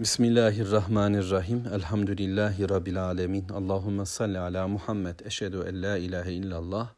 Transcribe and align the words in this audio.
Bismillahirrahmanirrahim. 0.00 1.64
Elhamdülillahi 1.74 2.68
Rabbil 2.68 3.04
alemin. 3.04 3.48
Allahümme 3.48 4.06
salli 4.06 4.38
ala 4.38 4.68
Muhammed. 4.68 5.20
Eşhedü 5.20 5.64
en 5.68 5.82
la 5.82 5.98
ilahe 5.98 6.32
illallah 6.32 6.88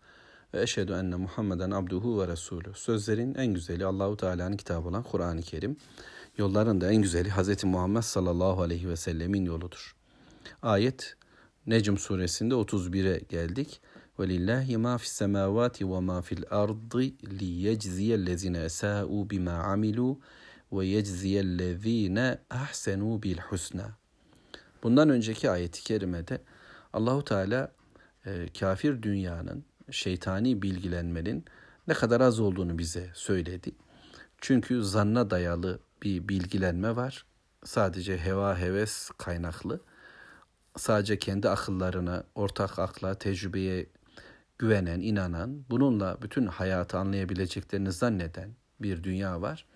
ve 0.54 0.62
eşhedü 0.62 0.92
enne 0.92 1.16
Muhammeden 1.16 1.70
abduhu 1.70 2.20
ve 2.20 2.28
resulü. 2.28 2.74
Sözlerin 2.74 3.34
en 3.34 3.54
güzeli 3.54 3.86
Allahu 3.86 4.16
Teala'nın 4.16 4.56
kitabı 4.56 4.88
olan 4.88 5.02
Kur'an-ı 5.02 5.42
Kerim. 5.42 5.76
Yolların 6.38 6.80
da 6.80 6.90
en 6.90 7.02
güzeli 7.02 7.30
Hz. 7.30 7.64
Muhammed 7.64 8.02
sallallahu 8.02 8.62
aleyhi 8.62 8.88
ve 8.88 8.96
sellemin 8.96 9.44
yoludur. 9.44 9.96
Ayet 10.62 11.16
Necm 11.66 11.96
suresinde 11.96 12.54
31'e 12.54 13.18
geldik. 13.28 13.80
وَلِلَّهِ 14.18 14.66
مَا 14.84 14.94
فِي 15.00 15.06
السَّمَاوَاتِ 15.12 15.76
وَمَا 15.92 16.18
فِي 16.26 16.34
الْأَرْضِ 16.40 16.94
لِيَجْزِيَ 17.40 18.10
الَّذِينَ 18.20 18.56
أَسَاءُوا 18.68 19.22
بِمَا 19.30 19.56
عَمِلُوا 19.68 20.14
وَيَجْزِيَ 20.72 21.40
الَّذ۪ينَ 21.40 22.38
اَحْسَنُوا 22.50 23.20
بِالْحُسْنَى 23.20 23.86
Bundan 24.82 25.08
önceki 25.08 25.50
ayeti 25.50 25.82
kerimede 25.82 26.40
Allahu 26.92 27.24
Teala 27.24 27.72
e, 28.26 28.46
kafir 28.60 29.02
dünyanın 29.02 29.64
şeytani 29.90 30.62
bilgilenmenin 30.62 31.44
ne 31.88 31.94
kadar 31.94 32.20
az 32.20 32.40
olduğunu 32.40 32.78
bize 32.78 33.10
söyledi. 33.14 33.72
Çünkü 34.40 34.82
zanna 34.82 35.30
dayalı 35.30 35.80
bir 36.02 36.28
bilgilenme 36.28 36.96
var. 36.96 37.26
Sadece 37.64 38.18
heva 38.18 38.58
heves 38.58 39.10
kaynaklı. 39.18 39.80
Sadece 40.76 41.18
kendi 41.18 41.48
akıllarına, 41.48 42.24
ortak 42.34 42.78
akla, 42.78 43.14
tecrübeye 43.14 43.86
güvenen, 44.58 45.00
inanan, 45.00 45.64
bununla 45.70 46.22
bütün 46.22 46.46
hayatı 46.46 46.98
anlayabileceklerini 46.98 47.92
zanneden 47.92 48.50
bir 48.80 49.02
dünya 49.02 49.40
var. 49.40 49.66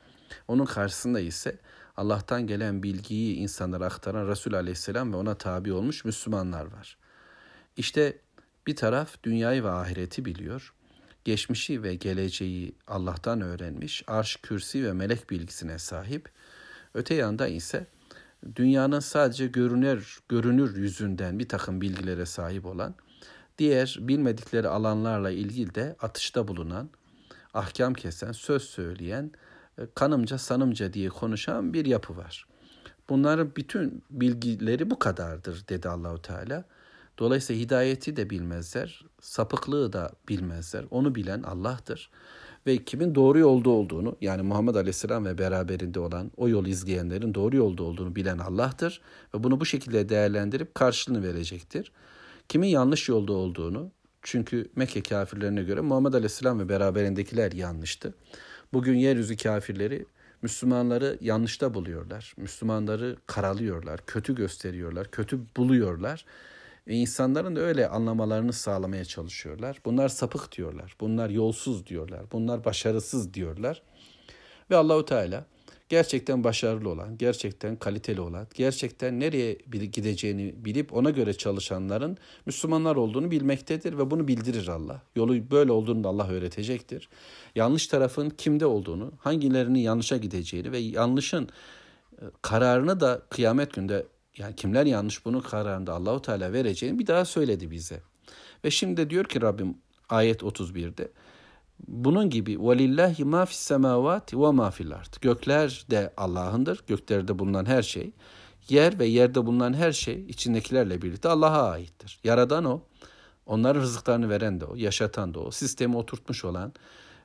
Onun 0.48 0.66
karşısında 0.66 1.20
ise 1.20 1.58
Allah'tan 1.98 2.48
gelen 2.48 2.84
bilgiyi 2.84 3.36
insanlara 3.36 3.86
aktaran 3.86 4.28
Resul 4.28 4.54
Aleyhisselam 4.54 5.14
ve 5.14 5.18
ona 5.18 5.36
tabi 5.36 5.74
olmuş 5.74 6.06
Müslümanlar 6.06 6.66
var. 6.66 6.98
İşte 7.78 8.18
bir 8.68 8.76
taraf 8.76 9.24
dünyayı 9.24 9.64
ve 9.64 9.70
ahireti 9.70 10.26
biliyor. 10.26 10.74
Geçmişi 11.26 11.84
ve 11.84 11.96
geleceği 11.96 12.76
Allah'tan 12.88 13.42
öğrenmiş, 13.42 14.04
arş, 14.08 14.36
kürsi 14.36 14.86
ve 14.86 14.94
melek 14.94 15.30
bilgisine 15.30 15.80
sahip. 15.80 16.30
Öte 16.94 17.16
yanda 17.16 17.48
ise 17.48 17.88
dünyanın 18.56 19.00
sadece 19.00 19.48
görünür, 19.48 20.20
görünür 20.30 20.78
yüzünden 20.78 21.40
bir 21.40 21.50
takım 21.50 21.82
bilgilere 21.82 22.26
sahip 22.26 22.66
olan, 22.66 22.96
diğer 23.58 23.98
bilmedikleri 24.00 24.68
alanlarla 24.68 25.32
ilgili 25.32 25.76
de 25.76 25.96
atışta 26.02 26.48
bulunan, 26.48 26.90
ahkam 27.54 27.94
kesen, 27.94 28.32
söz 28.32 28.64
söyleyen, 28.64 29.32
kanımca 29.96 30.38
sanımca 30.38 30.94
diye 30.94 31.10
konuşan 31.10 31.74
bir 31.74 31.86
yapı 31.86 32.18
var. 32.18 32.46
Bunların 33.10 33.52
bütün 33.56 34.04
bilgileri 34.10 34.90
bu 34.90 35.00
kadardır 35.00 35.68
dedi 35.70 35.90
Allahu 35.90 36.22
Teala. 36.22 36.66
Dolayısıyla 37.20 37.62
hidayeti 37.62 38.16
de 38.16 38.30
bilmezler, 38.30 39.06
sapıklığı 39.22 39.94
da 39.94 40.12
bilmezler. 40.30 40.86
Onu 40.92 41.16
bilen 41.16 41.44
Allah'tır. 41.44 42.10
Ve 42.68 42.84
kimin 42.84 43.16
doğru 43.16 43.40
yolda 43.40 43.70
olduğunu 43.70 44.16
yani 44.22 44.42
Muhammed 44.42 44.76
Aleyhisselam 44.76 45.26
ve 45.26 45.38
beraberinde 45.38 46.00
olan 46.00 46.32
o 46.38 46.50
yol 46.50 46.66
izleyenlerin 46.66 47.34
doğru 47.34 47.56
yolda 47.56 47.84
olduğunu 47.84 48.16
bilen 48.16 48.38
Allah'tır. 48.38 49.02
Ve 49.36 49.44
bunu 49.44 49.60
bu 49.60 49.66
şekilde 49.66 50.10
değerlendirip 50.10 50.76
karşılığını 50.76 51.24
verecektir. 51.24 51.92
Kimin 52.50 52.68
yanlış 52.68 53.10
yolda 53.10 53.34
olduğunu 53.34 53.92
çünkü 54.22 54.72
Mekke 54.76 55.04
kafirlerine 55.04 55.64
göre 55.64 55.82
Muhammed 55.82 56.14
Aleyhisselam 56.14 56.60
ve 56.60 56.70
beraberindekiler 56.70 57.52
yanlıştı. 57.52 58.14
Bugün 58.76 58.96
yeryüzü 58.96 59.38
kafirleri 59.38 60.06
Müslümanları 60.42 61.18
yanlışta 61.22 61.74
buluyorlar. 61.74 62.34
Müslümanları 62.38 63.18
karalıyorlar, 63.28 64.00
kötü 64.08 64.36
gösteriyorlar, 64.36 65.12
kötü 65.12 65.40
buluyorlar. 65.58 66.26
Ve 66.88 66.94
insanların 66.94 67.56
da 67.56 67.60
öyle 67.60 67.88
anlamalarını 67.88 68.54
sağlamaya 68.54 69.06
çalışıyorlar. 69.06 69.80
Bunlar 69.86 70.10
sapık 70.10 70.58
diyorlar. 70.58 70.96
Bunlar 71.00 71.30
yolsuz 71.30 71.88
diyorlar. 71.88 72.22
Bunlar 72.32 72.66
başarısız 72.66 73.34
diyorlar. 73.34 73.82
Ve 74.72 74.76
Allahu 74.76 75.06
Teala 75.06 75.46
gerçekten 75.90 76.44
başarılı 76.44 76.90
olan, 76.90 77.18
gerçekten 77.18 77.76
kaliteli 77.76 78.22
olan, 78.22 78.48
gerçekten 78.54 79.20
nereye 79.20 79.54
gideceğini 79.72 80.56
bilip 80.66 80.94
ona 80.94 81.10
göre 81.10 81.34
çalışanların 81.34 82.18
Müslümanlar 82.46 82.96
olduğunu 82.96 83.32
bilmektedir 83.32 83.98
ve 83.98 84.12
bunu 84.12 84.28
bildirir 84.28 84.68
Allah. 84.68 85.02
Yolu 85.16 85.52
böyle 85.52 85.72
olduğunu 85.72 86.04
da 86.04 86.10
Allah 86.10 86.28
öğretecektir. 86.28 87.10
Yanlış 87.56 87.88
tarafın 87.88 88.30
kimde 88.30 88.66
olduğunu, 88.66 89.12
hangilerinin 89.20 89.80
yanlışa 89.80 90.18
gideceğini 90.18 90.72
ve 90.72 90.78
yanlışın 90.78 91.50
e, 92.22 92.24
kararını 92.42 93.00
da 93.00 93.22
kıyamet 93.30 93.74
günde 93.74 94.06
yani 94.38 94.56
kimler 94.56 94.86
yanlış 94.86 95.26
bunun 95.26 95.42
kararında 95.42 95.94
Allahu 95.94 96.22
Teala 96.22 96.54
vereceğini 96.54 97.00
bir 97.00 97.08
daha 97.08 97.26
söyledi 97.26 97.72
bize. 97.72 98.02
Ve 98.66 98.72
şimdi 98.72 99.10
diyor 99.10 99.26
ki 99.26 99.42
Rabbim 99.42 99.78
ayet 100.10 100.42
31'de 100.42 101.12
bunun 101.88 102.30
gibi 102.30 102.60
velillahi 102.60 103.24
ma 103.24 103.46
fis 103.46 103.60
semavati 103.60 104.42
ve 104.42 104.52
ma 104.52 104.72
fil 104.72 104.94
ard. 104.94 105.14
Gökler 105.22 105.86
de 105.90 106.14
Allah'ındır. 106.18 106.84
Göklerde 106.88 107.40
bulunan 107.40 107.66
her 107.66 107.82
şey, 107.82 108.12
yer 108.70 109.00
ve 109.00 109.06
yerde 109.06 109.46
bulunan 109.46 109.74
her 109.74 109.92
şey 109.92 110.26
içindekilerle 110.28 111.02
birlikte 111.02 111.30
Allah'a 111.30 111.70
aittir. 111.70 112.20
Yaradan 112.24 112.66
o. 112.66 112.82
Onların 113.46 113.82
rızıklarını 113.82 114.30
veren 114.30 114.60
de 114.60 114.66
o, 114.66 114.76
yaşatan 114.76 115.34
da 115.34 115.40
o, 115.40 115.52
sistemi 115.52 115.98
oturtmuş 115.98 116.46
olan 116.46 116.74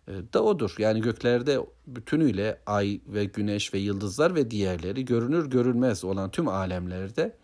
e, 0.09 0.13
da 0.33 0.43
odur. 0.45 0.75
Yani 0.79 1.01
göklerde 1.01 1.61
bütünüyle 1.87 2.61
ay 2.67 3.01
ve 3.07 3.25
güneş 3.25 3.75
ve 3.75 3.79
yıldızlar 3.79 4.35
ve 4.35 4.51
diğerleri 4.51 5.05
görünür 5.05 5.51
görünmez 5.51 6.05
olan 6.05 6.31
tüm 6.31 6.49
alemlerde 6.49 7.37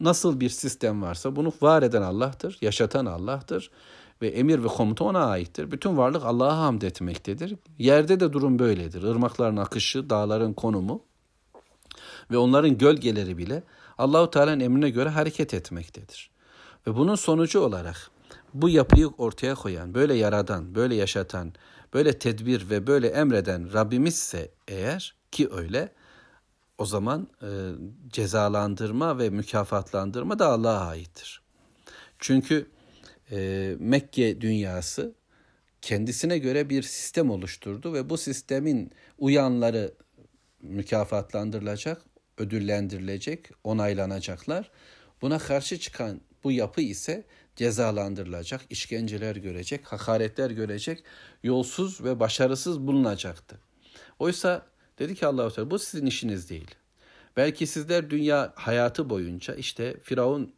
nasıl 0.00 0.40
bir 0.40 0.48
sistem 0.48 1.02
varsa 1.02 1.36
bunu 1.36 1.52
var 1.62 1.82
eden 1.82 2.02
Allah'tır, 2.02 2.58
yaşatan 2.60 3.06
Allah'tır 3.06 3.70
ve 4.22 4.28
emir 4.28 4.64
ve 4.64 4.68
komuta 4.68 5.04
ona 5.04 5.26
aittir. 5.26 5.70
Bütün 5.70 5.96
varlık 5.96 6.24
Allah'a 6.24 6.58
hamd 6.58 6.82
etmektedir. 6.82 7.56
Yerde 7.78 8.20
de 8.20 8.32
durum 8.32 8.58
böyledir. 8.58 9.02
Irmakların 9.02 9.56
akışı, 9.56 10.10
dağların 10.10 10.52
konumu 10.52 11.02
ve 12.30 12.36
onların 12.36 12.78
gölgeleri 12.78 13.38
bile 13.38 13.62
Allahu 13.98 14.30
Teala'nın 14.30 14.60
emrine 14.60 14.90
göre 14.90 15.08
hareket 15.08 15.54
etmektedir. 15.54 16.30
Ve 16.86 16.96
bunun 16.96 17.14
sonucu 17.14 17.60
olarak 17.60 18.10
bu 18.54 18.68
yapıyı 18.68 19.08
ortaya 19.08 19.54
koyan, 19.54 19.94
böyle 19.94 20.14
yaradan, 20.14 20.74
böyle 20.74 20.94
yaşatan, 20.94 21.52
böyle 21.94 22.18
tedbir 22.18 22.70
ve 22.70 22.86
böyle 22.86 23.08
emreden 23.08 23.72
Rabbimizse 23.72 24.50
eğer 24.68 25.14
ki 25.30 25.48
öyle 25.52 25.92
o 26.78 26.86
zaman 26.86 27.28
e, 27.42 27.48
cezalandırma 28.08 29.18
ve 29.18 29.30
mükafatlandırma 29.30 30.38
da 30.38 30.46
Allah'a 30.46 30.86
aittir. 30.86 31.42
Çünkü 32.18 32.66
e, 33.32 33.74
Mekke 33.78 34.40
dünyası 34.40 35.14
kendisine 35.82 36.38
göre 36.38 36.70
bir 36.70 36.82
sistem 36.82 37.30
oluşturdu 37.30 37.92
ve 37.92 38.10
bu 38.10 38.18
sistemin 38.18 38.90
uyanları 39.18 39.94
mükafatlandırılacak, 40.60 42.02
ödüllendirilecek, 42.38 43.50
onaylanacaklar. 43.64 44.70
Buna 45.22 45.38
karşı 45.38 45.78
çıkan 45.78 46.20
bu 46.44 46.52
yapı 46.52 46.80
ise 46.80 47.24
cezalandırılacak, 47.56 48.60
işkenceler 48.70 49.36
görecek, 49.36 49.86
hakaretler 49.86 50.50
görecek, 50.50 51.04
yolsuz 51.42 52.04
ve 52.04 52.20
başarısız 52.20 52.80
bulunacaktı. 52.80 53.58
Oysa 54.18 54.66
dedi 54.98 55.14
ki 55.14 55.26
Allah-u 55.26 55.52
Teala 55.52 55.70
bu 55.70 55.78
sizin 55.78 56.06
işiniz 56.06 56.50
değil. 56.50 56.74
Belki 57.36 57.66
sizler 57.66 58.10
dünya 58.10 58.52
hayatı 58.56 59.10
boyunca 59.10 59.54
işte 59.54 59.96
Firavun 60.02 60.54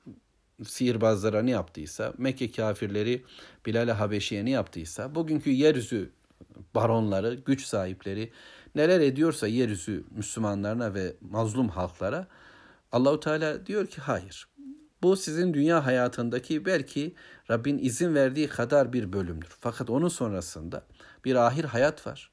sihirbazlara 0.62 1.42
ne 1.42 1.50
yaptıysa, 1.50 2.12
Mekke 2.18 2.50
kafirleri 2.50 3.24
Bilal-i 3.66 3.92
Habeşi'ye 3.92 4.44
ne 4.44 4.50
yaptıysa, 4.50 5.14
bugünkü 5.14 5.50
yeryüzü 5.50 6.10
baronları, 6.74 7.34
güç 7.34 7.66
sahipleri 7.66 8.32
neler 8.74 9.00
ediyorsa 9.00 9.46
yeryüzü 9.46 10.04
Müslümanlarına 10.10 10.94
ve 10.94 11.12
mazlum 11.20 11.68
halklara 11.68 12.26
Allahu 12.92 13.20
Teala 13.20 13.66
diyor 13.66 13.86
ki 13.86 14.00
hayır. 14.00 14.48
Bu 15.02 15.16
sizin 15.16 15.54
dünya 15.54 15.86
hayatındaki 15.86 16.64
belki 16.64 17.14
Rabbin 17.50 17.78
izin 17.78 18.14
verdiği 18.14 18.48
kadar 18.48 18.92
bir 18.92 19.12
bölümdür. 19.12 19.56
Fakat 19.60 19.90
onun 19.90 20.08
sonrasında 20.08 20.82
bir 21.24 21.34
ahir 21.34 21.64
hayat 21.64 22.06
var. 22.06 22.30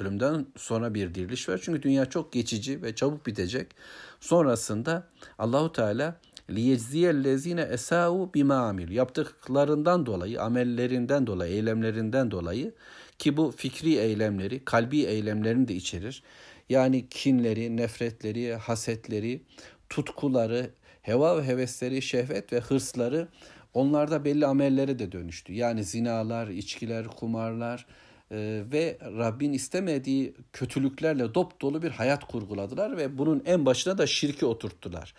Ölümden 0.00 0.46
sonra 0.56 0.94
bir 0.94 1.14
diriliş 1.14 1.48
var. 1.48 1.60
Çünkü 1.62 1.82
dünya 1.82 2.06
çok 2.06 2.32
geçici 2.32 2.82
ve 2.82 2.94
çabuk 2.94 3.26
bitecek. 3.26 3.76
Sonrasında 4.20 5.08
Allahu 5.38 5.72
Teala 5.72 6.20
liyecziyellezine 6.54 7.60
esau 7.60 8.34
bima 8.34 8.56
amil 8.56 8.90
yaptıklarından 8.90 10.06
dolayı, 10.06 10.42
amellerinden 10.42 11.26
dolayı, 11.26 11.52
eylemlerinden 11.52 12.30
dolayı 12.30 12.74
ki 13.18 13.36
bu 13.36 13.50
fikri 13.50 13.94
eylemleri, 13.94 14.64
kalbi 14.64 15.02
eylemlerini 15.02 15.68
de 15.68 15.74
içerir. 15.74 16.22
Yani 16.68 17.08
kinleri, 17.08 17.76
nefretleri, 17.76 18.54
hasetleri, 18.54 19.42
tutkuları, 19.88 20.70
heva 21.02 21.38
ve 21.38 21.46
hevesleri, 21.46 22.02
şehvet 22.02 22.52
ve 22.52 22.60
hırsları 22.60 23.28
onlarda 23.74 24.24
belli 24.24 24.46
amellere 24.46 24.98
de 24.98 25.12
dönüştü. 25.12 25.52
Yani 25.52 25.84
zinalar, 25.84 26.48
içkiler, 26.48 27.06
kumarlar, 27.06 27.86
e, 28.32 28.62
ve 28.72 28.98
Rabbin 29.02 29.52
istemediği 29.52 30.34
kötülüklerle 30.52 31.34
dop 31.34 31.60
dolu 31.60 31.82
bir 31.82 31.90
hayat 31.90 32.24
kurguladılar 32.24 32.96
ve 32.96 33.18
bunun 33.18 33.42
en 33.46 33.66
başına 33.66 33.98
da 33.98 34.06
şirki 34.06 34.46
oturttular. 34.46 35.14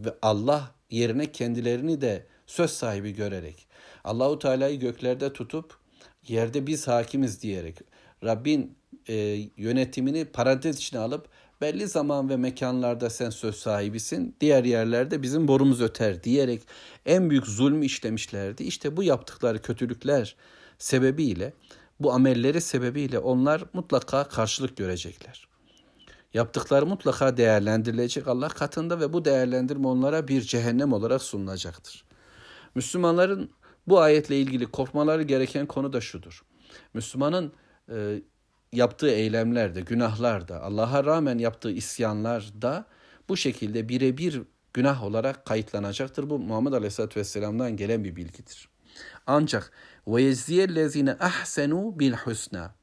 Ve 0.00 0.14
Allah 0.22 0.74
yerine 0.90 1.32
kendilerini 1.32 2.00
de 2.00 2.26
söz 2.46 2.70
sahibi 2.70 3.12
görerek 3.14 3.66
Allahu 4.04 4.38
Teala'yı 4.38 4.80
göklerde 4.80 5.32
tutup 5.32 5.78
yerde 6.28 6.66
biz 6.66 6.88
hakimiz 6.88 7.42
diyerek 7.42 7.78
Rabbin 8.24 8.76
e, 9.08 9.14
yönetimini 9.56 10.24
parantez 10.24 10.76
içine 10.76 11.00
alıp 11.00 11.28
belli 11.60 11.88
zaman 11.88 12.28
ve 12.28 12.36
mekanlarda 12.36 13.10
sen 13.10 13.30
söz 13.30 13.56
sahibisin, 13.56 14.36
diğer 14.40 14.64
yerlerde 14.64 15.22
bizim 15.22 15.48
borumuz 15.48 15.82
öter 15.82 16.24
diyerek 16.24 16.62
en 17.06 17.30
büyük 17.30 17.46
zulmü 17.46 17.86
işlemişlerdi. 17.86 18.64
İşte 18.64 18.96
bu 18.96 19.02
yaptıkları 19.02 19.62
kötülükler 19.62 20.36
sebebiyle, 20.78 21.52
bu 22.00 22.12
amelleri 22.12 22.60
sebebiyle 22.60 23.18
onlar 23.18 23.64
mutlaka 23.72 24.24
karşılık 24.28 24.76
görecekler. 24.76 25.48
Yaptıkları 26.34 26.86
mutlaka 26.86 27.36
değerlendirilecek 27.36 28.28
Allah 28.28 28.48
katında 28.48 29.00
ve 29.00 29.12
bu 29.12 29.24
değerlendirme 29.24 29.88
onlara 29.88 30.28
bir 30.28 30.42
cehennem 30.42 30.92
olarak 30.92 31.22
sunulacaktır. 31.22 32.04
Müslümanların 32.74 33.50
bu 33.88 34.00
ayetle 34.00 34.38
ilgili 34.38 34.66
korkmaları 34.66 35.22
gereken 35.22 35.66
konu 35.66 35.92
da 35.92 36.00
şudur. 36.00 36.44
Müslümanın 36.94 37.52
e, 37.92 38.22
yaptığı 38.72 39.10
eylemlerde, 39.10 39.80
günahlarda, 39.80 40.62
Allah'a 40.62 41.04
rağmen 41.04 41.38
yaptığı 41.38 41.70
isyanlarda 41.70 42.84
bu 43.28 43.36
şekilde 43.36 43.88
birebir 43.88 44.42
günah 44.72 45.04
olarak 45.04 45.44
kayıtlanacaktır. 45.46 46.30
Bu 46.30 46.38
Muhammed 46.38 46.72
Aleyhisselatü 46.72 47.20
Vesselam'dan 47.20 47.76
gelen 47.76 48.04
bir 48.04 48.16
bilgidir. 48.16 48.68
Ancak 49.26 49.72
yezziyellezine 50.06 51.12
ahsenu 51.12 51.98
bil 51.98 52.12
husna. 52.12 52.74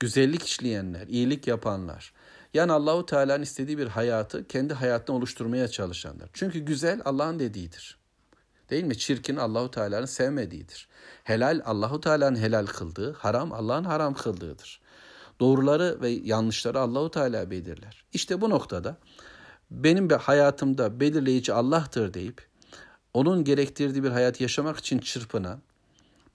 Güzellik 0.00 0.46
işleyenler, 0.46 1.06
iyilik 1.06 1.46
yapanlar. 1.46 2.12
Yani 2.54 2.72
Allahu 2.72 3.06
Teala'nın 3.06 3.42
istediği 3.42 3.78
bir 3.78 3.86
hayatı 3.86 4.46
kendi 4.46 4.74
hayatını 4.74 5.16
oluşturmaya 5.16 5.68
çalışanlar. 5.68 6.28
Çünkü 6.32 6.58
güzel 6.58 7.00
Allah'ın 7.04 7.38
dediğidir. 7.38 7.98
Değil 8.70 8.84
mi? 8.84 8.98
Çirkin 8.98 9.36
Allahu 9.36 9.70
Teala'nın 9.70 10.06
sevmediğidir. 10.06 10.88
Helal 11.24 11.62
Allahu 11.64 12.00
Teala'nın 12.00 12.36
helal 12.36 12.66
kıldığı, 12.66 13.12
haram 13.12 13.52
Allah'ın 13.52 13.84
haram 13.84 14.14
kıldığıdır. 14.14 14.80
Doğruları 15.40 15.98
ve 16.00 16.08
yanlışları 16.08 16.80
Allahu 16.80 17.10
Teala 17.10 17.50
belirler. 17.50 18.04
İşte 18.12 18.40
bu 18.40 18.50
noktada 18.50 18.96
benim 19.70 20.08
hayatımda 20.08 21.00
belirleyici 21.00 21.52
Allah'tır 21.52 22.14
deyip 22.14 22.46
onun 23.14 23.44
gerektirdiği 23.44 24.04
bir 24.04 24.10
hayat 24.10 24.40
yaşamak 24.40 24.78
için 24.78 24.98
çırpınan, 24.98 25.62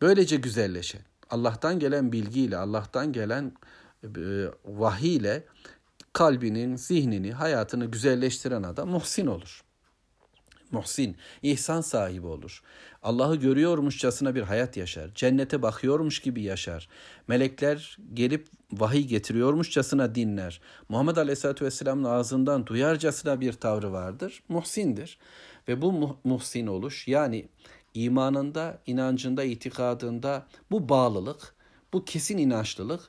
böylece 0.02 0.36
güzelleşen, 0.36 1.02
Allah'tan 1.30 1.80
gelen 1.80 2.12
bilgiyle, 2.12 2.58
Allah'tan 2.58 3.12
gelen 3.14 3.52
e, 4.04 4.10
vahiy 4.66 5.16
ile 5.16 5.44
kalbinin, 6.18 6.76
zihnini, 6.76 7.32
hayatını 7.32 7.86
güzelleştiren 7.86 8.64
adam 8.64 8.90
muhsin 8.90 9.28
olur 9.28 9.64
muhsin, 10.72 11.18
ihsan 11.42 11.82
sahibi 11.82 12.28
olur. 12.28 12.62
Allah'ı 13.04 13.36
görüyormuşçasına 13.36 14.36
bir 14.36 14.42
hayat 14.42 14.78
yaşar. 14.78 15.14
Cennete 15.16 15.62
bakıyormuş 15.62 16.20
gibi 16.20 16.42
yaşar. 16.42 16.90
Melekler 17.28 17.98
gelip 18.14 18.48
vahiy 18.72 19.08
getiriyormuşçasına 19.08 20.16
dinler. 20.16 20.62
Muhammed 20.90 21.18
Aleyhisselatü 21.18 21.66
Vesselam'ın 21.66 22.04
ağzından 22.04 22.68
duyarcasına 22.68 23.42
bir 23.42 23.54
tavrı 23.54 23.92
vardır. 23.92 24.44
Muhsindir. 24.50 25.18
Ve 25.68 25.82
bu 25.82 26.18
muhsin 26.24 26.68
oluş 26.68 27.08
yani 27.08 27.50
imanında, 27.94 28.82
inancında, 28.86 29.44
itikadında 29.44 30.48
bu 30.72 30.90
bağlılık, 30.90 31.56
bu 31.94 32.06
kesin 32.06 32.38
inançlılık 32.38 33.02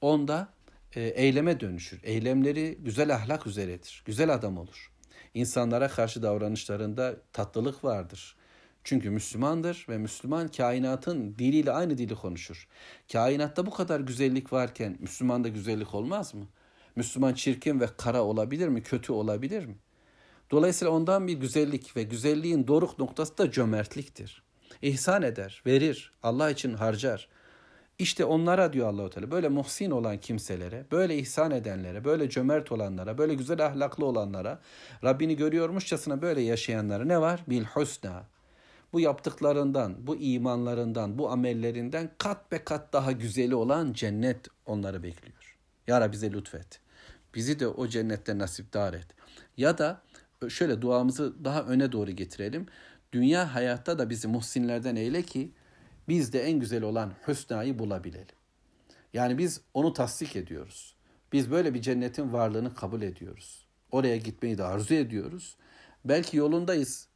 onda 0.00 0.55
eyleme 1.00 1.60
dönüşür. 1.60 2.00
Eylemleri 2.02 2.78
güzel 2.80 3.14
ahlak 3.14 3.46
üzeredir. 3.46 4.02
Güzel 4.06 4.34
adam 4.34 4.58
olur 4.58 4.90
insanlara 5.36 5.88
karşı 5.88 6.22
davranışlarında 6.22 7.16
tatlılık 7.32 7.84
vardır. 7.84 8.36
Çünkü 8.84 9.10
Müslümandır 9.10 9.86
ve 9.88 9.98
Müslüman 9.98 10.48
kainatın 10.48 11.34
diliyle 11.38 11.72
aynı 11.72 11.98
dili 11.98 12.14
konuşur. 12.14 12.68
Kainatta 13.12 13.66
bu 13.66 13.70
kadar 13.70 14.00
güzellik 14.00 14.52
varken 14.52 14.96
Müslümanda 15.00 15.48
güzellik 15.48 15.94
olmaz 15.94 16.34
mı? 16.34 16.46
Müslüman 16.96 17.34
çirkin 17.34 17.80
ve 17.80 17.86
kara 17.96 18.22
olabilir 18.22 18.68
mi? 18.68 18.82
Kötü 18.82 19.12
olabilir 19.12 19.66
mi? 19.66 19.76
Dolayısıyla 20.50 20.92
ondan 20.92 21.28
bir 21.28 21.32
güzellik 21.32 21.96
ve 21.96 22.02
güzelliğin 22.02 22.66
doruk 22.66 22.98
noktası 22.98 23.38
da 23.38 23.50
cömertliktir. 23.50 24.42
İhsan 24.82 25.22
eder, 25.22 25.62
verir, 25.66 26.12
Allah 26.22 26.50
için 26.50 26.74
harcar. 26.74 27.28
İşte 27.98 28.24
onlara 28.24 28.72
diyor 28.72 28.88
Allahu 28.88 29.10
Teala 29.10 29.30
böyle 29.30 29.48
muhsin 29.48 29.90
olan 29.90 30.18
kimselere, 30.18 30.84
böyle 30.92 31.18
ihsan 31.18 31.50
edenlere, 31.50 32.04
böyle 32.04 32.30
cömert 32.30 32.72
olanlara, 32.72 33.18
böyle 33.18 33.34
güzel 33.34 33.66
ahlaklı 33.66 34.06
olanlara, 34.06 34.60
Rabbini 35.04 35.36
görüyormuşçasına 35.36 36.22
böyle 36.22 36.40
yaşayanlara 36.40 37.04
ne 37.04 37.20
var? 37.20 37.44
Bil 37.48 37.64
husna. 37.64 38.24
Bu 38.92 39.00
yaptıklarından, 39.00 40.06
bu 40.06 40.16
imanlarından, 40.16 41.18
bu 41.18 41.30
amellerinden 41.30 42.10
kat 42.18 42.52
be 42.52 42.64
kat 42.64 42.92
daha 42.92 43.12
güzeli 43.12 43.54
olan 43.54 43.92
cennet 43.92 44.48
onları 44.66 45.02
bekliyor. 45.02 45.56
Ya 45.86 46.00
Rabbi 46.00 46.12
bize 46.12 46.32
lütfet. 46.32 46.80
Bizi 47.34 47.60
de 47.60 47.68
o 47.68 47.88
cennette 47.88 48.38
nasipdar 48.38 48.94
et. 48.94 49.06
Ya 49.56 49.78
da 49.78 50.02
şöyle 50.48 50.82
duamızı 50.82 51.44
daha 51.44 51.62
öne 51.62 51.92
doğru 51.92 52.10
getirelim. 52.10 52.66
Dünya 53.12 53.54
hayatta 53.54 53.98
da 53.98 54.10
bizi 54.10 54.28
muhsinlerden 54.28 54.96
eyle 54.96 55.22
ki 55.22 55.50
biz 56.07 56.33
de 56.33 56.43
en 56.43 56.59
güzel 56.59 56.83
olan 56.83 57.13
hüsnayı 57.27 57.79
bulabilelim. 57.79 58.35
Yani 59.13 59.37
biz 59.37 59.61
onu 59.73 59.93
tasdik 59.93 60.35
ediyoruz. 60.35 60.95
Biz 61.33 61.51
böyle 61.51 61.73
bir 61.73 61.81
cennetin 61.81 62.33
varlığını 62.33 62.75
kabul 62.75 63.01
ediyoruz. 63.01 63.65
Oraya 63.91 64.17
gitmeyi 64.17 64.57
de 64.57 64.63
arzu 64.63 64.93
ediyoruz. 64.93 65.55
Belki 66.05 66.37
yolundayız. 66.37 67.07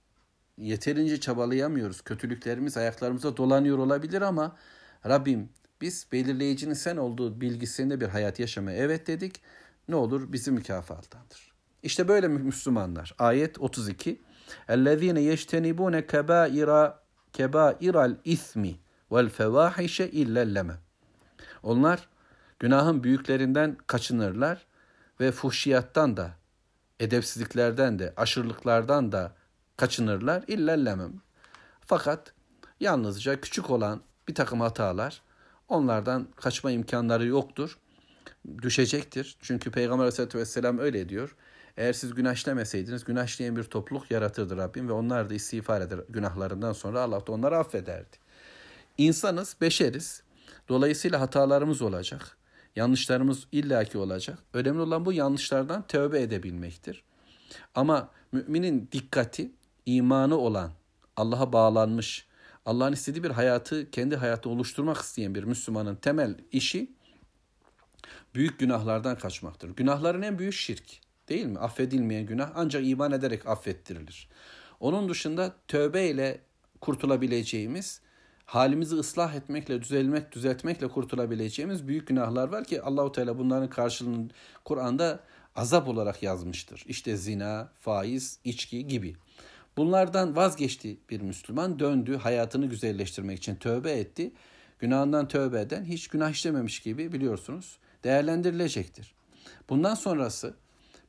Yeterince 0.57 1.19
çabalayamıyoruz. 1.19 2.01
Kötülüklerimiz 2.01 2.77
ayaklarımıza 2.77 3.37
dolanıyor 3.37 3.77
olabilir 3.77 4.21
ama 4.21 4.57
Rabbim 5.05 5.49
biz 5.81 6.07
belirleyicinin 6.11 6.73
sen 6.73 6.97
olduğu 6.97 7.41
bilgisinde 7.41 8.01
bir 8.01 8.07
hayat 8.07 8.39
yaşamaya 8.39 8.77
evet 8.77 9.07
dedik. 9.07 9.41
Ne 9.87 9.95
olur 9.95 10.33
bizi 10.33 10.51
mükafatlandır. 10.51 11.51
İşte 11.83 12.07
böyle 12.07 12.27
Müslümanlar. 12.27 13.15
Ayet 13.19 13.59
32. 13.59 14.21
اَلَّذ۪ينَ 14.67 15.19
يَجْتَنِبُونَ 15.19 16.01
كَبَائِرَ 16.01 16.93
kebairal 17.32 18.16
ismi 18.24 18.76
vel 19.12 19.28
fevahişe 19.28 20.08
illelleme. 20.08 20.74
Onlar 21.62 22.08
günahın 22.58 23.04
büyüklerinden 23.04 23.76
kaçınırlar 23.86 24.66
ve 25.20 25.32
fuhşiyattan 25.32 26.16
da, 26.16 26.30
edepsizliklerden 27.00 27.98
de, 27.98 28.12
aşırılıklardan 28.16 29.12
da 29.12 29.32
kaçınırlar 29.76 30.44
illallemem. 30.46 31.12
Fakat 31.86 32.32
yalnızca 32.80 33.40
küçük 33.40 33.70
olan 33.70 34.00
bir 34.28 34.34
takım 34.34 34.60
hatalar 34.60 35.22
onlardan 35.68 36.28
kaçma 36.36 36.70
imkanları 36.70 37.26
yoktur. 37.26 37.78
Düşecektir. 38.62 39.36
Çünkü 39.40 39.70
Peygamber 39.70 40.02
Aleyhisselatü 40.02 40.38
Vesselam 40.38 40.78
öyle 40.78 41.08
diyor. 41.08 41.36
Eğer 41.80 41.92
siz 41.92 42.14
günah 42.14 42.34
işlemeseydiniz 42.34 43.06
bir 43.56 43.64
topluluk 43.64 44.10
yaratırdı 44.10 44.56
Rabbim 44.56 44.88
ve 44.88 44.92
onlar 44.92 45.30
da 45.30 45.34
istiğfar 45.34 45.80
eder 45.80 46.00
günahlarından 46.08 46.72
sonra 46.72 47.00
Allah 47.00 47.26
da 47.26 47.32
onları 47.32 47.58
affederdi. 47.58 48.16
İnsanız, 48.98 49.56
beşeriz. 49.60 50.22
Dolayısıyla 50.68 51.20
hatalarımız 51.20 51.82
olacak. 51.82 52.36
Yanlışlarımız 52.76 53.46
illaki 53.52 53.98
olacak. 53.98 54.38
Önemli 54.54 54.80
olan 54.80 55.04
bu 55.04 55.12
yanlışlardan 55.12 55.86
tövbe 55.86 56.22
edebilmektir. 56.22 57.04
Ama 57.74 58.10
müminin 58.32 58.88
dikkati, 58.92 59.52
imanı 59.86 60.36
olan, 60.36 60.70
Allah'a 61.16 61.52
bağlanmış, 61.52 62.26
Allah'ın 62.66 62.92
istediği 62.92 63.22
bir 63.22 63.30
hayatı, 63.30 63.90
kendi 63.90 64.16
hayatı 64.16 64.48
oluşturmak 64.48 64.96
isteyen 64.96 65.34
bir 65.34 65.44
Müslümanın 65.44 65.96
temel 65.96 66.34
işi 66.52 66.90
büyük 68.34 68.58
günahlardan 68.58 69.18
kaçmaktır. 69.18 69.68
Günahların 69.68 70.22
en 70.22 70.38
büyük 70.38 70.54
şirk. 70.54 71.09
Değil 71.30 71.46
mi? 71.46 71.58
Affedilmeyen 71.58 72.26
günah 72.26 72.50
ancak 72.54 72.86
iman 72.86 73.12
ederek 73.12 73.46
affettirilir. 73.46 74.28
Onun 74.80 75.08
dışında 75.08 75.54
tövbe 75.68 76.08
ile 76.08 76.40
kurtulabileceğimiz, 76.80 78.00
halimizi 78.46 78.94
ıslah 78.96 79.34
etmekle, 79.34 79.82
düzelmek, 79.82 80.32
düzeltmekle 80.32 80.88
kurtulabileceğimiz 80.88 81.88
büyük 81.88 82.08
günahlar 82.08 82.48
var 82.48 82.64
ki 82.64 82.82
Allahu 82.82 83.12
Teala 83.12 83.38
bunların 83.38 83.70
karşılığını 83.70 84.28
Kur'an'da 84.64 85.20
azap 85.56 85.88
olarak 85.88 86.22
yazmıştır. 86.22 86.84
İşte 86.86 87.16
zina, 87.16 87.72
faiz, 87.80 88.38
içki 88.44 88.86
gibi. 88.86 89.16
Bunlardan 89.76 90.36
vazgeçti 90.36 90.98
bir 91.10 91.20
Müslüman, 91.20 91.78
döndü, 91.78 92.16
hayatını 92.16 92.66
güzelleştirmek 92.66 93.38
için 93.38 93.56
tövbe 93.56 93.92
etti. 93.92 94.32
Günahından 94.78 95.28
tövbe 95.28 95.60
eden 95.60 95.84
hiç 95.84 96.08
günah 96.08 96.30
işlememiş 96.30 96.80
gibi 96.80 97.12
biliyorsunuz 97.12 97.78
değerlendirilecektir. 98.04 99.14
Bundan 99.68 99.94
sonrası 99.94 100.54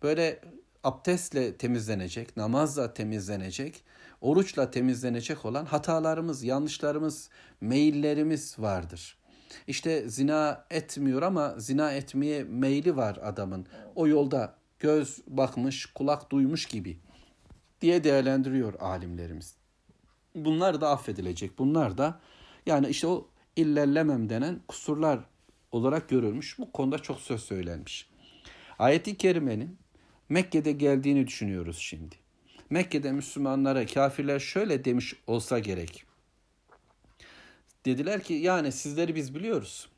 böyle 0.04 0.42
abdestle 0.84 1.58
temizlenecek, 1.58 2.38
namazla 2.38 2.94
temizlenecek, 2.94 3.84
oruçla 4.22 4.72
temizlenecek 4.72 5.46
olan 5.46 5.66
hatalarımız, 5.66 6.44
yanlışlarımız, 6.44 7.30
meyillerimiz 7.62 8.60
vardır. 8.60 9.18
işte 9.68 10.10
zina 10.10 10.66
etmiyor 10.70 11.22
ama 11.22 11.56
zina 11.58 11.92
etmeye 11.92 12.44
meyli 12.44 12.96
var 12.96 13.20
adamın. 13.24 13.66
O 13.96 14.08
yolda 14.08 14.56
göz 14.80 15.20
bakmış, 15.28 15.86
kulak 15.86 16.32
duymuş 16.32 16.66
gibi 16.66 16.98
diye 17.82 18.04
değerlendiriyor 18.04 18.74
alimlerimiz. 18.80 19.56
Bunlar 20.36 20.82
da 20.82 20.90
affedilecek. 20.90 21.60
Bunlar 21.60 21.98
da 21.98 22.20
yani 22.66 22.88
işte 22.88 23.08
o 23.08 23.28
illellemem 23.56 24.30
denen 24.30 24.62
kusurlar 24.68 25.20
olarak 25.72 26.10
görülmüş. 26.10 26.60
Bu 26.60 26.72
konuda 26.72 27.00
çok 27.00 27.20
söz 27.20 27.44
söylenmiş. 27.44 28.10
Ayet-i 28.80 29.18
kerimenin 29.18 29.78
Mekke'de 30.32 30.72
geldiğini 30.72 31.28
düşünüyoruz 31.28 31.78
şimdi. 31.78 32.16
Mekke'de 32.70 33.12
Müslümanlara 33.12 33.86
kafirler 33.86 34.40
şöyle 34.40 34.86
demiş 34.86 35.16
olsa 35.28 35.60
gerek. 35.60 36.06
Dediler 37.86 38.24
ki 38.24 38.34
yani 38.34 38.72
sizleri 38.72 39.16
biz 39.16 39.36
biliyoruz. 39.36 39.90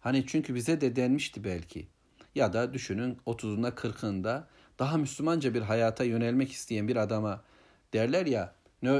Hani 0.00 0.24
çünkü 0.26 0.54
bize 0.54 0.80
de 0.80 0.96
denmişti 0.96 1.44
belki. 1.44 1.86
Ya 2.34 2.52
da 2.52 2.74
düşünün 2.74 3.18
30'unda 3.26 3.70
40'ında 3.70 4.42
daha 4.78 4.96
Müslümanca 4.96 5.54
bir 5.54 5.62
hayata 5.62 6.04
yönelmek 6.04 6.52
isteyen 6.52 6.88
bir 6.88 6.96
adama 6.96 7.44
derler 7.92 8.26
ya 8.26 8.54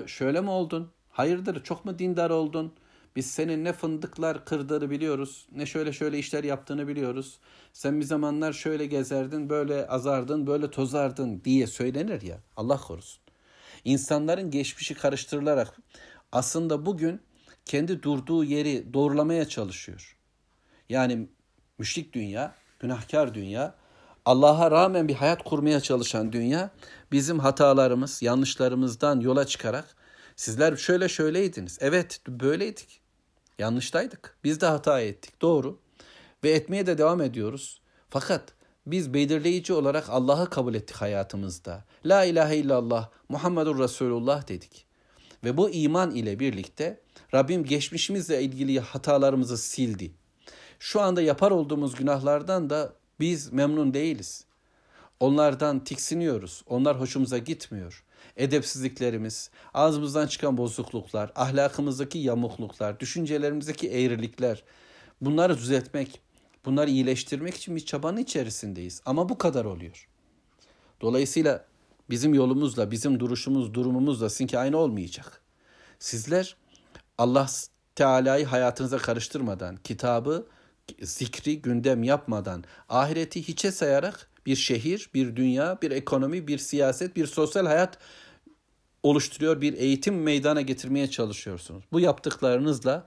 şöyle 0.07 0.41
mi 0.41 0.51
oldun? 0.51 0.91
Hayırdır 1.11 1.65
çok 1.65 1.85
mu 1.85 1.99
dindar 1.99 2.31
oldun? 2.31 2.75
Biz 3.17 3.31
senin 3.31 3.65
ne 3.65 3.73
fındıklar 3.73 4.45
kırdığını 4.45 4.91
biliyoruz, 4.91 5.47
ne 5.53 5.67
şöyle 5.67 5.93
şöyle 5.93 6.19
işler 6.19 6.45
yaptığını 6.45 6.89
biliyoruz. 6.89 7.39
Sen 7.73 8.01
bir 8.01 8.05
zamanlar 8.05 8.53
şöyle 8.53 8.87
gezerdin, 8.87 9.51
böyle 9.51 9.87
azardın, 9.87 10.47
böyle 10.47 10.71
tozardın 10.71 11.43
diye 11.45 11.67
söylenir 11.67 12.23
ya. 12.23 12.39
Allah 12.57 12.77
korusun. 12.77 13.23
İnsanların 13.85 14.51
geçmişi 14.51 14.95
karıştırılarak 14.95 15.79
aslında 16.33 16.87
bugün 16.87 17.21
kendi 17.65 18.03
durduğu 18.03 18.45
yeri 18.45 18.95
doğrulamaya 18.95 19.49
çalışıyor. 19.49 20.17
Yani 20.89 21.29
müşrik 21.79 22.13
dünya, 22.13 22.55
günahkar 22.81 23.35
dünya, 23.35 23.75
Allah'a 24.25 24.71
rağmen 24.71 25.09
bir 25.09 25.15
hayat 25.15 25.45
kurmaya 25.45 25.81
çalışan 25.81 26.33
dünya 26.33 26.71
bizim 27.13 27.39
hatalarımız, 27.39 28.23
yanlışlarımızdan 28.23 29.21
yola 29.21 29.47
çıkarak 29.47 29.97
sizler 30.37 30.77
şöyle 30.77 31.09
şöyleydiniz. 31.09 31.79
Evet 31.81 32.21
böyleydik. 32.29 33.02
Yanlıştaydık. 33.63 34.37
Biz 34.45 34.61
de 34.61 34.67
hata 34.67 35.01
ettik. 35.01 35.43
Doğru. 35.43 35.79
Ve 36.45 36.51
etmeye 36.51 36.87
de 36.87 36.99
devam 36.99 37.21
ediyoruz. 37.21 37.81
Fakat 38.09 38.43
biz 38.87 39.15
belirleyici 39.15 39.73
olarak 39.73 40.11
Allah'ı 40.11 40.51
kabul 40.51 40.75
ettik 40.75 40.97
hayatımızda. 40.97 41.85
La 42.07 42.25
ilahe 42.25 42.57
illallah 42.57 43.09
Muhammedur 43.29 43.79
Resulullah 43.79 44.49
dedik. 44.49 44.87
Ve 45.45 45.57
bu 45.57 45.71
iman 45.71 46.11
ile 46.11 46.39
birlikte 46.39 47.01
Rabbim 47.35 47.65
geçmişimizle 47.65 48.43
ilgili 48.43 48.81
hatalarımızı 48.81 49.59
sildi. 49.59 50.13
Şu 50.79 51.01
anda 51.01 51.23
yapar 51.23 51.51
olduğumuz 51.51 51.95
günahlardan 51.95 52.71
da 52.71 52.93
biz 53.21 53.53
memnun 53.53 53.95
değiliz. 53.95 54.45
Onlardan 55.21 55.85
tiksiniyoruz. 55.85 56.63
Onlar 56.67 57.01
hoşumuza 57.01 57.39
gitmiyor. 57.39 58.05
Edepsizliklerimiz, 58.37 59.51
ağzımızdan 59.75 60.27
çıkan 60.27 60.59
bozukluklar, 60.59 61.33
ahlakımızdaki 61.35 62.19
yamukluklar, 62.19 63.01
düşüncelerimizdeki 63.01 63.89
eğrilikler 63.89 64.65
bunları 65.21 65.59
düzeltmek, 65.59 66.21
bunları 66.65 66.91
iyileştirmek 66.91 67.55
için 67.55 67.77
bir 67.77 67.87
çabanın 67.87 68.17
içerisindeyiz. 68.17 69.03
Ama 69.07 69.29
bu 69.29 69.39
kadar 69.39 69.65
oluyor. 69.65 70.09
Dolayısıyla 71.01 71.65
bizim 72.11 72.35
yolumuzla, 72.35 72.91
bizim 72.91 73.21
duruşumuz, 73.21 73.75
durumumuzla 73.75 74.31
sizinki 74.31 74.59
aynı 74.59 74.77
olmayacak. 74.77 75.43
Sizler 75.99 76.57
Allah 77.19 77.49
Teala'yı 77.95 78.47
hayatınıza 78.47 78.99
karıştırmadan, 78.99 79.77
kitabı, 79.77 80.47
zikri 81.03 81.63
gündem 81.63 82.03
yapmadan, 82.03 82.65
ahireti 82.89 83.49
hiçe 83.49 83.73
sayarak 83.73 84.31
bir 84.47 84.57
şehir, 84.57 85.11
bir 85.15 85.37
dünya, 85.37 85.79
bir 85.83 85.91
ekonomi, 85.91 86.49
bir 86.49 86.59
siyaset, 86.59 87.17
bir 87.17 87.27
sosyal 87.27 87.67
hayat 87.67 87.99
oluşturuyor, 89.03 89.61
bir 89.61 89.73
eğitim 89.73 90.23
meydana 90.23 90.61
getirmeye 90.61 91.11
çalışıyorsunuz. 91.11 91.85
Bu 91.93 92.01
yaptıklarınızla 92.01 93.07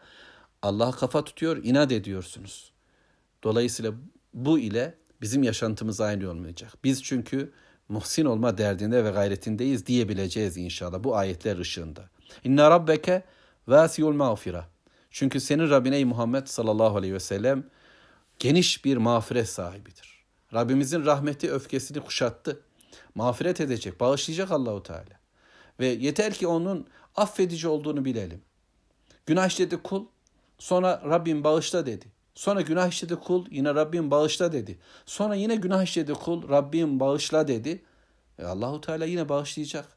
Allah'a 0.61 0.91
kafa 0.91 1.23
tutuyor, 1.23 1.57
inat 1.63 1.91
ediyorsunuz. 1.91 2.71
Dolayısıyla 3.43 3.93
bu 4.33 4.59
ile 4.59 4.95
bizim 5.21 5.43
yaşantımız 5.43 6.01
aynı 6.01 6.29
olmayacak. 6.29 6.73
Biz 6.83 7.03
çünkü 7.03 7.51
muhsin 7.89 8.25
olma 8.25 8.57
derdinde 8.57 9.05
ve 9.05 9.09
gayretindeyiz 9.09 9.85
diyebileceğiz 9.85 10.57
inşallah 10.57 11.03
bu 11.03 11.15
ayetler 11.15 11.57
ışığında. 11.57 12.09
İnne 12.43 12.63
rabbeke 12.63 13.23
vasiyul 13.67 14.13
mağfira. 14.13 14.65
Çünkü 15.11 15.39
senin 15.39 15.69
Rabbin 15.69 15.91
ey 15.91 16.05
Muhammed 16.05 16.47
sallallahu 16.47 16.97
aleyhi 16.97 17.13
ve 17.13 17.19
sellem 17.19 17.63
geniş 18.39 18.85
bir 18.85 18.97
mağfiret 18.97 19.49
sahibidir. 19.49 20.14
Rabbimizin 20.55 21.05
rahmeti 21.05 21.51
öfkesini 21.51 21.99
kuşattı. 21.99 22.61
Mağfiret 23.15 23.61
edecek, 23.61 23.99
bağışlayacak 23.99 24.51
Allahu 24.51 24.83
Teala. 24.83 25.19
Ve 25.79 25.87
yeter 25.87 26.33
ki 26.33 26.47
onun 26.47 26.87
affedici 27.15 27.67
olduğunu 27.67 28.05
bilelim. 28.05 28.41
Günah 29.25 29.47
işledi 29.47 29.77
kul, 29.77 30.05
sonra 30.57 31.01
Rabbim 31.05 31.43
bağışla 31.43 31.85
dedi. 31.85 32.05
Sonra 32.35 32.61
günah 32.61 32.87
işledi 32.87 33.15
kul, 33.15 33.45
yine 33.51 33.75
Rabbim 33.75 34.11
bağışla 34.11 34.53
dedi. 34.53 34.79
Sonra 35.05 35.35
yine 35.35 35.55
günah 35.55 35.83
işledi 35.83 36.13
kul, 36.13 36.49
Rabbim 36.49 36.99
bağışla 36.99 37.47
dedi. 37.47 37.83
E 38.39 38.43
Allahu 38.45 38.81
Teala 38.81 39.05
yine 39.05 39.29
bağışlayacak. 39.29 39.87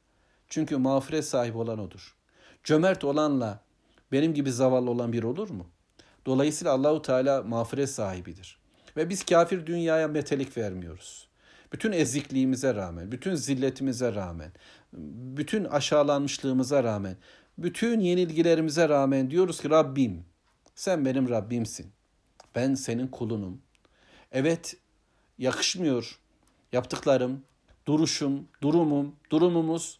Çünkü 0.49 0.77
mağfiret 0.77 1.25
sahibi 1.25 1.59
olan 1.59 1.79
odur. 1.79 2.17
Cömert 2.65 3.05
olanla 3.05 3.61
benim 4.13 4.35
gibi 4.35 4.53
zavallı 4.53 4.91
olan 4.91 5.13
bir 5.13 5.23
olur 5.23 5.51
mu? 5.51 5.67
Dolayısıyla 6.27 6.73
Allahu 6.73 7.03
Teala 7.03 7.43
mağfiret 7.43 7.91
sahibidir. 7.91 8.58
Ve 8.99 9.09
biz 9.09 9.25
kafir 9.25 9.67
dünyaya 9.67 10.09
metelik 10.09 10.57
vermiyoruz. 10.57 11.29
Bütün 11.73 11.93
ezikliğimize 11.93 12.75
rağmen, 12.75 13.13
bütün 13.13 13.35
zilletimize 13.35 14.15
rağmen, 14.15 14.53
bütün 15.37 15.65
aşağılanmışlığımıza 15.65 16.85
rağmen, 16.85 17.17
bütün 17.59 18.01
yenilgilerimize 18.01 18.89
rağmen 18.89 19.31
diyoruz 19.31 19.61
ki 19.61 19.71
Rabbim, 19.71 20.25
sen 20.75 21.05
benim 21.05 21.29
Rabbimsin. 21.29 21.93
Ben 22.55 22.75
senin 22.75 23.07
kulunum. 23.07 23.63
Evet, 24.33 24.77
yakışmıyor 25.39 26.19
yaptıklarım, 26.73 27.43
duruşum, 27.87 28.49
durumum, 28.63 29.17
durumumuz 29.31 29.99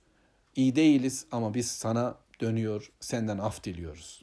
iyi 0.57 0.77
değiliz 0.77 1.27
ama 1.33 1.55
biz 1.55 1.71
sana 1.71 2.15
dönüyor, 2.41 2.93
senden 3.01 3.39
af 3.39 3.65
diliyoruz. 3.65 4.23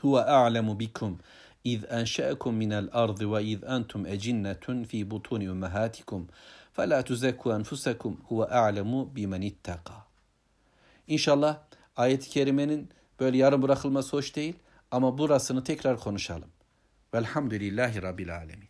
Huve 0.00 0.20
a'lemu 0.20 0.80
bikum 0.80 1.18
iz 1.63 1.83
enşe'ekum 1.89 2.55
minel 2.55 2.89
ardı 2.91 3.33
ve 3.33 3.43
iz 3.43 3.63
entum 3.63 4.05
ecinnetun 4.05 4.83
fi 4.83 5.11
butuni 5.11 5.51
ummahatikum 5.51 6.27
فَلَا 6.77 6.99
تُزَكُّوا 7.09 7.51
أَنْفُسَكُمْ 7.59 8.13
هُوَ 8.29 8.39
أَعْلَمُ 8.59 8.91
بِمَنِ 9.15 9.43
اتَّقَى 9.51 9.97
İnşallah 11.07 11.59
ayet-i 11.95 12.29
kerimenin 12.29 12.89
böyle 13.19 13.37
yarım 13.37 13.61
bırakılması 13.61 14.17
hoş 14.17 14.35
değil 14.35 14.55
ama 14.91 15.17
burasını 15.17 15.63
tekrar 15.63 15.99
konuşalım. 15.99 16.49
Velhamdülillahi 17.13 18.01
Rabbil 18.01 18.35
Alemin. 18.35 18.69